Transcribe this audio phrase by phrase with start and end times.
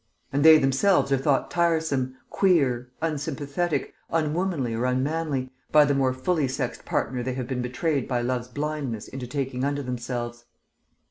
[0.33, 6.47] And they themselves are thought tiresome, queer, unsympathetic, unwomanly or unmanly, by the more fully
[6.47, 10.45] sexed partner they have been betrayed by love's blindness into taking unto themselves.